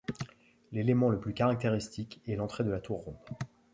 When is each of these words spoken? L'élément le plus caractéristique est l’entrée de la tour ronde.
L'élément 0.71 1.09
le 1.11 1.19
plus 1.19 1.35
caractéristique 1.35 2.21
est 2.25 2.35
l’entrée 2.35 2.63
de 2.63 2.71
la 2.71 2.79
tour 2.79 3.03
ronde. 3.03 3.19